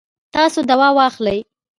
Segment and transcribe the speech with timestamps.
[0.35, 1.39] تاسو دوا واخلئ